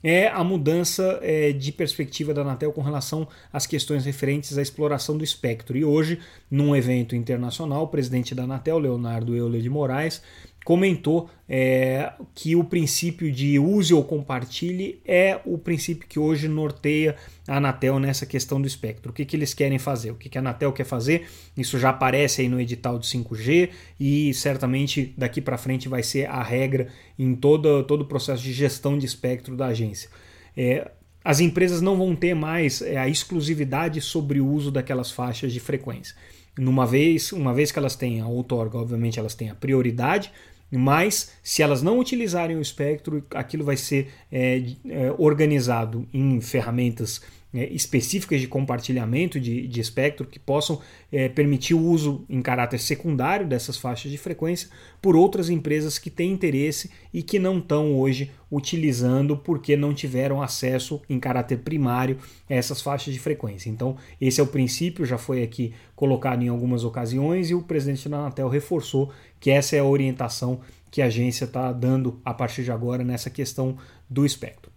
é 0.00 0.28
a 0.28 0.44
mudança 0.44 1.18
é, 1.22 1.50
de 1.50 1.72
perspectiva 1.72 2.32
da 2.32 2.42
Anatel 2.42 2.72
com 2.72 2.82
relação 2.82 3.26
às 3.52 3.66
questões 3.66 4.04
referentes 4.04 4.56
à 4.56 4.62
exploração 4.62 5.18
do 5.18 5.24
espectro. 5.24 5.76
E 5.76 5.84
hoje, 5.84 6.20
num 6.48 6.76
evento 6.76 7.16
internacional, 7.16 7.82
o 7.82 7.88
presidente 7.88 8.32
da 8.32 8.44
Anatel, 8.44 8.78
Leonardo 8.78 9.34
Euler 9.34 9.60
de 9.60 9.70
Moraes, 9.70 10.22
comentou 10.64 11.28
é, 11.46 12.10
que 12.34 12.56
o 12.56 12.64
princípio 12.64 13.30
de 13.30 13.58
use 13.58 13.92
ou 13.92 14.02
compartilhe 14.02 14.98
é 15.04 15.38
o 15.44 15.58
princípio 15.58 16.08
que 16.08 16.18
hoje 16.18 16.48
norteia 16.48 17.16
a 17.46 17.58
Anatel 17.58 17.98
nessa 17.98 18.24
questão 18.24 18.60
do 18.60 18.66
espectro. 18.66 19.10
O 19.12 19.14
que, 19.14 19.26
que 19.26 19.36
eles 19.36 19.52
querem 19.52 19.78
fazer? 19.78 20.10
O 20.10 20.14
que, 20.14 20.30
que 20.30 20.38
a 20.38 20.40
Anatel 20.40 20.72
quer 20.72 20.84
fazer? 20.84 21.28
Isso 21.54 21.78
já 21.78 21.90
aparece 21.90 22.40
aí 22.40 22.48
no 22.48 22.58
edital 22.58 22.98
do 22.98 23.04
5G 23.04 23.68
e 24.00 24.32
certamente 24.32 25.12
daqui 25.18 25.42
para 25.42 25.58
frente 25.58 25.88
vai 25.88 26.02
ser 26.02 26.26
a 26.30 26.42
regra 26.42 26.88
em 27.18 27.34
todo, 27.34 27.84
todo 27.84 28.00
o 28.00 28.06
processo 28.06 28.42
de 28.42 28.52
gestão 28.52 28.98
de 28.98 29.04
espectro 29.04 29.54
da 29.54 29.66
agência. 29.66 30.08
É, 30.56 30.90
as 31.22 31.40
empresas 31.40 31.82
não 31.82 31.96
vão 31.96 32.16
ter 32.16 32.34
mais 32.34 32.80
é, 32.80 32.96
a 32.96 33.06
exclusividade 33.06 34.00
sobre 34.00 34.40
o 34.40 34.46
uso 34.46 34.70
daquelas 34.70 35.10
faixas 35.10 35.52
de 35.52 35.60
frequência. 35.60 36.16
Numa 36.56 36.86
vez, 36.86 37.32
uma 37.32 37.52
vez 37.52 37.72
que 37.72 37.78
elas 37.78 37.96
têm 37.96 38.20
a 38.20 38.28
outorga, 38.28 38.78
obviamente 38.78 39.18
elas 39.18 39.34
têm 39.34 39.50
a 39.50 39.54
prioridade, 39.54 40.30
mas 40.78 41.32
se 41.42 41.62
elas 41.62 41.82
não 41.82 41.98
utilizarem 41.98 42.56
o 42.56 42.60
espectro, 42.60 43.24
aquilo 43.30 43.64
vai 43.64 43.76
ser 43.76 44.12
é, 44.30 44.62
é, 44.88 45.14
organizado 45.18 46.06
em 46.12 46.40
ferramentas 46.40 47.20
é, 47.54 47.72
específicas 47.72 48.40
de 48.40 48.48
compartilhamento 48.48 49.38
de, 49.38 49.68
de 49.68 49.80
espectro 49.80 50.26
que 50.26 50.40
possam 50.40 50.80
é, 51.12 51.28
permitir 51.28 51.74
o 51.74 51.80
uso 51.80 52.24
em 52.28 52.42
caráter 52.42 52.80
secundário 52.80 53.46
dessas 53.46 53.76
faixas 53.76 54.10
de 54.10 54.18
frequência 54.18 54.68
por 55.00 55.14
outras 55.14 55.48
empresas 55.48 55.96
que 55.96 56.10
têm 56.10 56.32
interesse 56.32 56.90
e 57.12 57.22
que 57.22 57.38
não 57.38 57.58
estão 57.58 57.94
hoje 57.94 58.32
utilizando 58.50 59.36
porque 59.36 59.76
não 59.76 59.94
tiveram 59.94 60.42
acesso 60.42 61.00
em 61.08 61.20
caráter 61.20 61.58
primário 61.58 62.18
a 62.50 62.54
essas 62.54 62.80
faixas 62.80 63.14
de 63.14 63.20
frequência. 63.20 63.70
Então, 63.70 63.96
esse 64.20 64.40
é 64.40 64.42
o 64.42 64.48
princípio, 64.48 65.06
já 65.06 65.16
foi 65.16 65.42
aqui 65.42 65.72
colocado 65.94 66.42
em 66.42 66.48
algumas 66.48 66.82
ocasiões 66.84 67.50
e 67.50 67.54
o 67.54 67.62
presidente 67.62 68.08
da 68.08 68.18
Anatel 68.18 68.48
reforçou 68.48 69.12
que 69.38 69.50
essa 69.50 69.76
é 69.76 69.78
a 69.78 69.84
orientação 69.84 70.60
que 70.90 71.02
a 71.02 71.06
agência 71.06 71.44
está 71.44 71.72
dando 71.72 72.20
a 72.24 72.32
partir 72.32 72.62
de 72.62 72.70
agora 72.70 73.04
nessa 73.04 73.28
questão 73.28 73.76
do 74.08 74.24
espectro. 74.24 74.74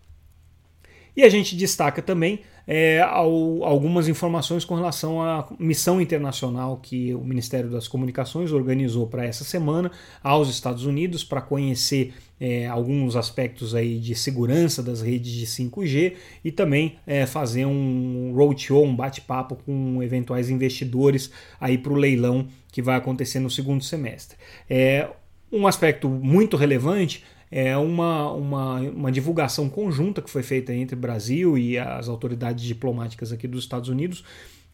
E 1.16 1.24
a 1.24 1.30
gente 1.30 1.56
destaca 1.56 2.00
também 2.00 2.42
é, 2.68 3.00
ao, 3.00 3.64
algumas 3.64 4.10
informações 4.10 4.66
com 4.66 4.76
relação 4.76 5.22
à 5.22 5.48
missão 5.58 6.02
internacional 6.02 6.78
que 6.78 7.16
o 7.16 7.24
Ministério 7.24 7.70
das 7.70 7.88
Comunicações 7.88 8.52
organizou 8.52 9.08
para 9.08 9.26
essa 9.26 9.46
semana 9.46 9.90
aos 10.22 10.50
Estados 10.50 10.86
Unidos 10.86 11.24
para 11.24 11.42
conhecer 11.42 12.14
é, 12.40 12.68
alguns 12.68 13.16
aspectos 13.16 13.74
aí 13.74 13.98
de 13.98 14.14
segurança 14.14 14.84
das 14.84 15.02
redes 15.02 15.32
de 15.32 15.46
5G 15.46 16.14
e 16.44 16.52
também 16.52 16.98
é, 17.08 17.26
fazer 17.26 17.66
um 17.66 18.34
roadshow, 18.36 18.84
um 18.84 18.96
bate-papo 18.96 19.56
com 19.66 20.04
eventuais 20.04 20.50
investidores 20.50 21.32
aí 21.60 21.78
para 21.78 21.94
o 21.94 21.96
leilão 21.96 22.48
que 22.72 22.82
vai 22.82 22.98
acontecer 22.98 23.40
no 23.40 23.50
segundo 23.50 23.84
semestre. 23.84 24.38
É, 24.70 25.08
um 25.52 25.66
aspecto 25.66 26.10
muito 26.10 26.58
relevante 26.58 27.24
é 27.52 27.76
uma, 27.78 28.32
uma, 28.32 28.80
uma 28.82 29.12
divulgação 29.12 29.70
conjunta 29.70 30.22
que 30.22 30.30
foi 30.30 30.44
feita 30.44 30.74
entre 30.74 30.96
o 30.96 31.00
Brasil 31.00 31.58
e 31.58 31.78
as 31.78 32.08
autoridades 32.10 32.64
diplomáticas 32.64 33.32
aqui 33.32 33.48
dos 33.48 33.64
Estados 33.64 33.90
Unidos 33.90 34.24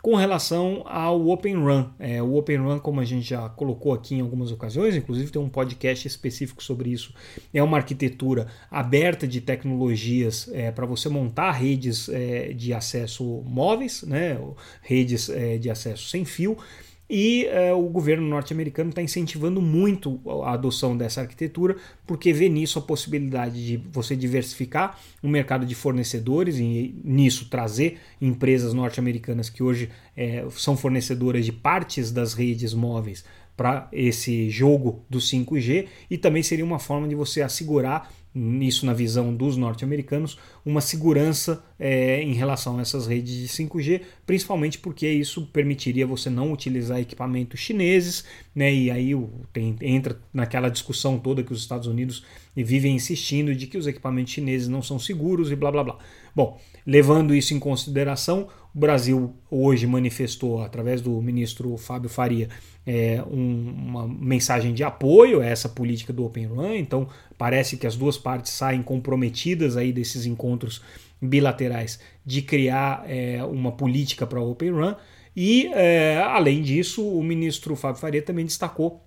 com 0.04 0.16
relação 0.16 0.84
ao 0.86 1.30
Open 1.30 1.56
Run. 1.56 1.86
É, 1.98 2.22
o 2.22 2.36
Open 2.36 2.58
Run, 2.58 2.80
como 2.80 3.00
a 3.00 3.06
gente 3.06 3.30
já 3.30 3.48
colocou 3.48 3.94
aqui 3.94 4.16
em 4.16 4.20
algumas 4.20 4.52
ocasiões, 4.52 4.98
inclusive 4.98 5.32
tem 5.32 5.42
um 5.42 5.48
podcast 5.48 6.06
específico 6.06 6.62
sobre 6.62 6.90
isso, 6.90 7.14
é 7.54 7.64
uma 7.64 7.78
arquitetura 7.78 8.48
aberta 8.70 9.26
de 9.26 9.40
tecnologias 9.40 10.50
é, 10.52 10.74
para 10.74 10.86
você 10.86 11.08
montar 11.08 11.52
redes 11.52 12.10
é, 12.10 12.52
de 12.52 12.74
acesso 12.74 13.44
móveis, 13.48 14.04
né, 14.04 14.38
redes 14.82 15.30
é, 15.30 15.58
de 15.58 15.70
acesso 15.70 16.10
sem 16.10 16.26
fio. 16.26 16.58
E 17.10 17.46
é, 17.48 17.74
o 17.74 17.84
governo 17.84 18.28
norte-americano 18.28 18.90
está 18.90 19.02
incentivando 19.02 19.62
muito 19.62 20.20
a 20.44 20.54
adoção 20.54 20.96
dessa 20.96 21.22
arquitetura, 21.22 21.76
porque 22.08 22.32
vê 22.32 22.48
nisso 22.48 22.80
a 22.80 22.82
possibilidade 22.82 23.66
de 23.66 23.78
você 23.92 24.16
diversificar 24.16 25.00
o 25.22 25.28
mercado 25.28 25.66
de 25.66 25.76
fornecedores 25.76 26.58
e 26.58 26.96
nisso 27.04 27.50
trazer 27.50 28.00
empresas 28.22 28.74
norte-americanas 28.74 29.50
que 29.50 29.62
hoje 29.62 29.90
é, 30.16 30.46
são 30.52 30.78
fornecedoras 30.78 31.46
de 31.46 31.52
partes 31.52 32.12
das 32.12 32.34
redes 32.34 32.74
móveis 32.74 33.24
para 33.56 33.88
esse 33.92 34.50
jogo 34.50 35.06
do 35.10 35.20
5G 35.20 35.88
e 36.10 36.18
também 36.18 36.42
seria 36.42 36.66
uma 36.66 36.80
forma 36.80 37.08
de 37.08 37.16
você 37.16 37.42
assegurar 37.42 38.12
isso 38.62 38.86
na 38.86 38.94
visão 38.94 39.34
dos 39.34 39.56
norte-americanos, 39.58 40.40
uma 40.66 40.82
segurança 40.82 41.64
é, 41.78 42.22
em 42.22 42.34
relação 42.34 42.80
a 42.80 42.82
essas 42.82 43.06
redes 43.06 43.36
de 43.36 43.48
5G, 43.48 44.02
principalmente 44.26 44.80
porque 44.80 45.08
isso 45.08 45.46
permitiria 45.54 46.08
você 46.08 46.32
não 46.32 46.52
utilizar 46.52 47.00
equipamentos 47.00 47.60
chineses, 47.60 48.26
né, 48.56 48.74
e 48.74 48.90
aí 48.90 49.12
tem, 49.52 49.76
entra 49.82 50.20
naquela 50.34 50.70
discussão 50.70 51.20
toda 51.20 51.44
que 51.44 51.54
os 51.54 51.62
Estados 51.62 51.88
Unidos 51.88 52.26
vivem 52.56 52.96
insistindo 52.96 53.54
de 53.56 53.68
que 53.68 53.78
os 53.78 53.86
equipamentos 53.86 54.34
chineses 54.34 54.68
não 54.68 54.82
são 54.82 54.98
seguros 54.98 55.52
e 55.52 55.56
blá 55.56 55.72
blá 55.72 55.84
blá. 55.84 55.98
Bom, 56.36 56.60
levando 56.86 57.36
isso 57.36 57.54
em 57.54 57.60
consideração, 57.60 58.48
o 58.74 58.80
Brasil 58.80 59.36
hoje 59.52 59.86
manifestou, 59.86 60.64
através 60.64 61.00
do 61.00 61.22
ministro 61.22 61.78
Fábio 61.78 62.10
Faria, 62.10 62.50
é, 62.86 63.24
um, 63.30 63.72
uma 63.72 64.08
mensagem 64.08 64.74
de 64.74 64.84
apoio 64.84 65.42
a 65.42 65.46
essa 65.46 65.70
política 65.70 66.12
do 66.12 66.26
Open 66.26 66.48
Run, 66.48 66.74
então 66.76 67.08
parece 67.38 67.78
que 67.78 67.86
as 67.86 67.96
duas 67.96 68.18
partes 68.18 68.52
saem 68.52 68.82
comprometidas 68.82 69.78
aí 69.78 69.94
desses 69.94 70.26
encontros 70.26 70.82
bilaterais 71.22 72.00
de 72.26 72.42
criar 72.42 73.06
é, 73.08 73.44
uma 73.44 73.72
política 73.72 74.26
para 74.26 74.42
o 74.42 74.52
Open 74.52 74.72
Run. 74.72 74.96
E, 75.36 75.68
é, 75.74 76.18
além 76.18 76.62
disso, 76.62 77.08
o 77.08 77.24
ministro 77.24 77.76
Fábio 77.76 78.02
Faria 78.02 78.22
também 78.22 78.46
destacou 78.46 79.04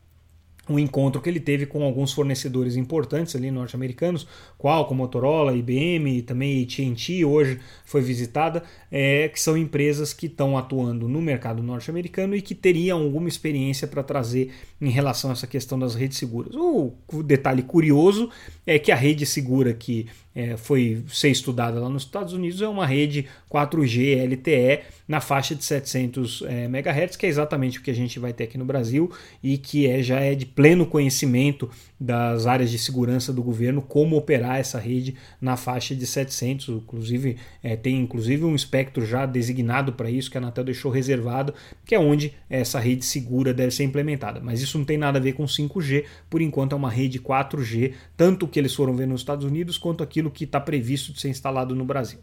um 0.68 0.78
encontro 0.78 1.20
que 1.20 1.28
ele 1.28 1.38
teve 1.38 1.66
com 1.66 1.82
alguns 1.82 2.12
fornecedores 2.12 2.76
importantes 2.76 3.36
ali 3.36 3.50
norte-americanos, 3.50 4.26
Qualcomm, 4.58 4.96
Motorola, 4.96 5.54
IBM 5.54 6.22
também 6.22 6.62
AT&T 6.62 7.24
hoje 7.24 7.60
foi 7.84 8.00
visitada, 8.00 8.62
é, 8.90 9.28
que 9.28 9.40
são 9.40 9.56
empresas 9.56 10.12
que 10.12 10.26
estão 10.26 10.58
atuando 10.58 11.08
no 11.08 11.22
mercado 11.22 11.62
norte-americano 11.62 12.34
e 12.34 12.42
que 12.42 12.54
teriam 12.54 13.02
alguma 13.02 13.28
experiência 13.28 13.86
para 13.86 14.02
trazer 14.02 14.52
em 14.80 14.90
relação 14.90 15.30
a 15.30 15.32
essa 15.34 15.46
questão 15.46 15.78
das 15.78 15.94
redes 15.94 16.18
seguras. 16.18 16.54
O 16.54 16.92
detalhe 17.22 17.62
curioso 17.62 18.28
é 18.66 18.78
que 18.78 18.90
a 18.90 18.96
rede 18.96 19.24
segura 19.24 19.72
que 19.72 20.06
é, 20.36 20.54
foi 20.58 21.02
ser 21.08 21.30
estudada 21.30 21.80
lá 21.80 21.88
nos 21.88 22.02
Estados 22.02 22.34
Unidos 22.34 22.60
é 22.60 22.68
uma 22.68 22.84
rede 22.84 23.26
4G 23.50 24.22
LTE 24.30 24.82
na 25.08 25.18
faixa 25.18 25.54
de 25.54 25.64
700 25.64 26.42
é, 26.42 26.64
MHz, 26.64 27.16
que 27.16 27.24
é 27.24 27.28
exatamente 27.28 27.78
o 27.78 27.82
que 27.82 27.90
a 27.90 27.94
gente 27.94 28.18
vai 28.18 28.34
ter 28.34 28.44
aqui 28.44 28.58
no 28.58 28.64
Brasil 28.64 29.10
e 29.42 29.56
que 29.56 29.86
é, 29.86 30.02
já 30.02 30.20
é 30.20 30.34
de 30.34 30.44
pleno 30.44 30.84
conhecimento 30.84 31.70
das 31.98 32.46
áreas 32.46 32.70
de 32.70 32.78
segurança 32.78 33.32
do 33.32 33.42
governo 33.42 33.80
como 33.80 34.16
operar 34.16 34.58
essa 34.58 34.78
rede 34.78 35.16
na 35.40 35.56
faixa 35.56 35.94
de 35.94 36.06
700, 36.06 36.68
inclusive 36.68 37.38
é, 37.62 37.74
tem 37.74 37.96
inclusive 37.96 38.44
um 38.44 38.54
espectro 38.54 39.06
já 39.06 39.24
designado 39.24 39.94
para 39.94 40.10
isso 40.10 40.30
que 40.30 40.36
a 40.36 40.40
Anatel 40.40 40.64
deixou 40.64 40.90
reservado, 40.90 41.54
que 41.86 41.94
é 41.94 41.98
onde 41.98 42.34
essa 42.50 42.78
rede 42.78 43.06
segura 43.06 43.54
deve 43.54 43.70
ser 43.70 43.84
implementada. 43.84 44.40
Mas 44.40 44.60
isso 44.60 44.76
não 44.76 44.84
tem 44.84 44.98
nada 44.98 45.18
a 45.18 45.22
ver 45.22 45.32
com 45.32 45.44
5G, 45.44 46.04
por 46.28 46.42
enquanto 46.42 46.72
é 46.72 46.76
uma 46.76 46.90
rede 46.90 47.18
4G, 47.18 47.94
tanto 48.16 48.44
o 48.44 48.48
que 48.48 48.58
eles 48.58 48.74
foram 48.74 48.94
ver 48.94 49.06
nos 49.06 49.22
Estados 49.22 49.46
Unidos 49.46 49.78
quanto 49.78 50.02
aquilo 50.02 50.25
que 50.30 50.44
está 50.44 50.60
previsto 50.60 51.12
de 51.12 51.20
ser 51.20 51.28
instalado 51.28 51.74
no 51.74 51.84
Brasil. 51.84 52.20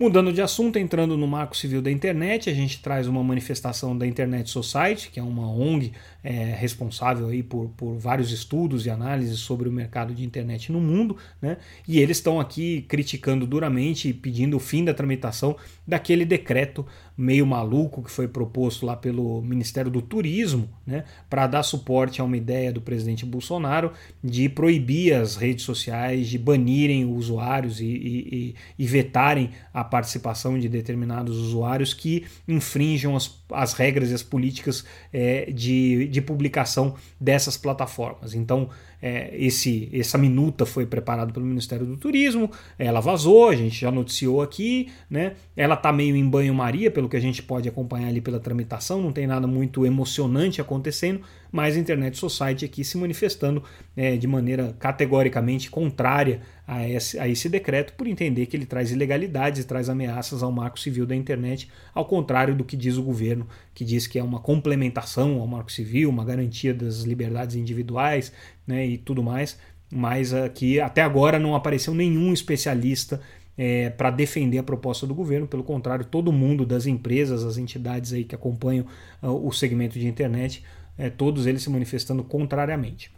Mudando 0.00 0.32
de 0.32 0.40
assunto, 0.40 0.78
entrando 0.78 1.14
no 1.14 1.26
Marco 1.26 1.54
Civil 1.54 1.82
da 1.82 1.90
Internet, 1.90 2.48
a 2.48 2.54
gente 2.54 2.80
traz 2.80 3.06
uma 3.06 3.22
manifestação 3.22 3.94
da 3.94 4.06
Internet 4.06 4.48
Society, 4.48 5.10
que 5.10 5.20
é 5.20 5.22
uma 5.22 5.46
ONG 5.46 5.92
é, 6.24 6.54
responsável 6.54 7.28
aí 7.28 7.42
por, 7.42 7.68
por 7.76 7.98
vários 7.98 8.32
estudos 8.32 8.86
e 8.86 8.90
análises 8.90 9.40
sobre 9.40 9.68
o 9.68 9.72
mercado 9.72 10.14
de 10.14 10.24
internet 10.24 10.72
no 10.72 10.80
mundo, 10.80 11.18
né? 11.42 11.58
e 11.86 12.00
eles 12.00 12.16
estão 12.16 12.40
aqui 12.40 12.80
criticando 12.88 13.46
duramente 13.46 14.08
e 14.08 14.14
pedindo 14.14 14.56
o 14.56 14.58
fim 14.58 14.86
da 14.86 14.94
tramitação 14.94 15.54
daquele 15.86 16.24
decreto 16.24 16.86
meio 17.20 17.46
maluco 17.46 18.02
que 18.02 18.10
foi 18.10 18.26
proposto 18.26 18.86
lá 18.86 18.96
pelo 18.96 19.42
Ministério 19.42 19.90
do 19.90 20.00
Turismo, 20.00 20.68
né, 20.86 21.04
para 21.28 21.46
dar 21.46 21.62
suporte 21.62 22.20
a 22.20 22.24
uma 22.24 22.36
ideia 22.36 22.72
do 22.72 22.80
presidente 22.80 23.26
Bolsonaro 23.26 23.92
de 24.24 24.48
proibir 24.48 25.14
as 25.14 25.36
redes 25.36 25.64
sociais, 25.64 26.28
de 26.28 26.38
banirem 26.38 27.04
usuários 27.04 27.80
e, 27.80 27.84
e, 27.84 28.54
e 28.78 28.86
vetarem 28.86 29.50
a 29.72 29.84
participação 29.84 30.58
de 30.58 30.68
determinados 30.68 31.36
usuários 31.36 31.92
que 31.92 32.24
infringam 32.48 33.14
as, 33.14 33.38
as 33.52 33.74
regras 33.74 34.10
e 34.10 34.14
as 34.14 34.22
políticas 34.22 34.84
é, 35.12 35.50
de, 35.50 36.08
de 36.08 36.22
publicação 36.22 36.94
dessas 37.20 37.56
plataformas. 37.56 38.34
Então, 38.34 38.70
é, 39.02 39.30
esse, 39.32 39.88
essa 39.92 40.18
minuta 40.18 40.66
foi 40.66 40.86
preparada 40.86 41.32
pelo 41.32 41.46
Ministério 41.46 41.86
do 41.86 41.96
Turismo, 41.96 42.50
ela 42.78 43.00
vazou, 43.00 43.48
a 43.48 43.56
gente 43.56 43.80
já 43.80 43.90
noticiou 43.90 44.42
aqui, 44.42 44.88
né? 45.08 45.34
Ela 45.56 45.74
está 45.74 45.92
meio 45.92 46.16
em 46.16 46.28
banho-maria, 46.28 46.90
pelo 46.90 47.08
que 47.08 47.16
a 47.16 47.20
gente 47.20 47.42
pode 47.42 47.68
acompanhar 47.68 48.08
ali 48.08 48.20
pela 48.20 48.38
tramitação, 48.38 49.00
não 49.00 49.12
tem 49.12 49.26
nada 49.26 49.46
muito 49.46 49.86
emocionante 49.86 50.60
acontecendo, 50.60 51.20
mas 51.50 51.76
a 51.76 51.80
Internet 51.80 52.16
Society 52.16 52.64
aqui 52.64 52.84
se 52.84 52.96
manifestando 52.96 53.62
é, 53.96 54.16
de 54.16 54.26
maneira 54.26 54.74
categoricamente 54.78 55.70
contrária 55.70 56.40
a 56.66 56.88
esse, 56.88 57.18
a 57.18 57.28
esse 57.28 57.48
decreto 57.48 57.92
por 57.94 58.06
entender 58.06 58.46
que 58.46 58.56
ele 58.56 58.66
traz 58.66 58.90
ilegalidades 58.90 59.62
e 59.62 59.66
traz 59.66 59.88
ameaças 59.88 60.42
ao 60.42 60.52
marco 60.52 60.78
civil 60.78 61.06
da 61.06 61.14
internet, 61.14 61.68
ao 61.94 62.04
contrário 62.04 62.54
do 62.54 62.64
que 62.64 62.76
diz 62.76 62.96
o 62.96 63.02
governo, 63.02 63.46
que 63.74 63.84
diz 63.84 64.06
que 64.06 64.18
é 64.18 64.22
uma 64.22 64.40
complementação 64.40 65.40
ao 65.40 65.46
marco 65.46 65.72
civil, 65.72 66.08
uma 66.08 66.24
garantia 66.24 66.72
das 66.72 67.00
liberdades 67.00 67.56
individuais 67.56 68.32
né, 68.66 68.86
e 68.86 68.98
tudo 68.98 69.22
mais, 69.22 69.58
mas 69.92 70.32
aqui 70.32 70.80
até 70.80 71.02
agora 71.02 71.38
não 71.38 71.54
apareceu 71.54 71.92
nenhum 71.92 72.32
especialista 72.32 73.20
é, 73.62 73.90
para 73.90 74.10
defender 74.10 74.56
a 74.56 74.62
proposta 74.62 75.06
do 75.06 75.14
governo, 75.14 75.46
pelo 75.46 75.62
contrário, 75.62 76.02
todo 76.02 76.32
mundo 76.32 76.64
das 76.64 76.86
empresas, 76.86 77.44
as 77.44 77.58
entidades 77.58 78.10
aí 78.10 78.24
que 78.24 78.34
acompanham 78.34 78.86
uh, 79.22 79.28
o 79.46 79.52
segmento 79.52 79.98
de 79.98 80.06
internet, 80.06 80.64
é, 81.00 81.08
todos 81.08 81.46
eles 81.46 81.62
se 81.62 81.70
manifestando 81.70 82.22
contrariamente. 82.22 83.10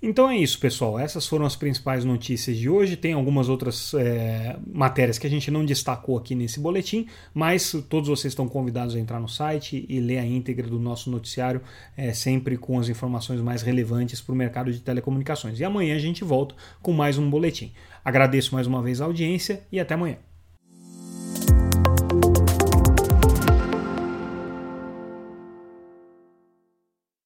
Então 0.00 0.30
é 0.30 0.36
isso, 0.36 0.60
pessoal. 0.60 0.96
Essas 0.96 1.26
foram 1.26 1.44
as 1.44 1.56
principais 1.56 2.04
notícias 2.04 2.56
de 2.56 2.68
hoje. 2.68 2.96
Tem 2.96 3.14
algumas 3.14 3.48
outras 3.48 3.92
é, 3.94 4.56
matérias 4.72 5.18
que 5.18 5.26
a 5.26 5.30
gente 5.30 5.50
não 5.50 5.64
destacou 5.64 6.16
aqui 6.16 6.36
nesse 6.36 6.60
boletim, 6.60 7.08
mas 7.34 7.72
todos 7.88 8.08
vocês 8.08 8.30
estão 8.30 8.48
convidados 8.48 8.94
a 8.94 8.98
entrar 9.00 9.18
no 9.18 9.28
site 9.28 9.84
e 9.88 9.98
ler 9.98 10.18
a 10.18 10.24
íntegra 10.24 10.68
do 10.68 10.78
nosso 10.78 11.10
noticiário, 11.10 11.60
é, 11.96 12.12
sempre 12.12 12.56
com 12.56 12.78
as 12.78 12.88
informações 12.88 13.40
mais 13.40 13.62
relevantes 13.62 14.20
para 14.20 14.32
o 14.32 14.36
mercado 14.36 14.72
de 14.72 14.80
telecomunicações. 14.80 15.58
E 15.58 15.64
amanhã 15.64 15.96
a 15.96 16.00
gente 16.00 16.22
volta 16.22 16.54
com 16.80 16.92
mais 16.92 17.18
um 17.18 17.28
boletim. 17.28 17.72
Agradeço 18.04 18.54
mais 18.54 18.68
uma 18.68 18.80
vez 18.80 19.00
a 19.00 19.04
audiência 19.04 19.64
e 19.72 19.80
até 19.80 19.94
amanhã. 19.94 20.27